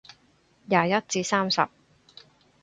[0.65, 1.67] 廿一至三十